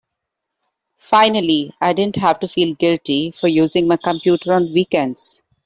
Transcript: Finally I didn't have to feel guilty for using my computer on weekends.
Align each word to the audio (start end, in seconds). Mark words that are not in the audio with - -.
Finally 0.97 1.71
I 1.79 1.93
didn't 1.93 2.15
have 2.15 2.39
to 2.39 2.47
feel 2.47 2.73
guilty 2.73 3.29
for 3.29 3.47
using 3.47 3.87
my 3.87 3.97
computer 3.97 4.53
on 4.53 4.73
weekends. 4.73 5.43